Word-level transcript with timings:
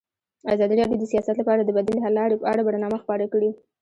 ازادي 0.53 0.75
راډیو 0.79 0.99
د 1.01 1.05
سیاست 1.11 1.35
لپاره 1.37 1.61
د 1.63 1.69
بدیل 1.77 1.97
حل 2.03 2.13
لارې 2.19 2.35
په 2.41 2.45
اړه 2.51 2.65
برنامه 2.67 2.97
خپاره 3.03 3.25
کړې. 3.33 3.49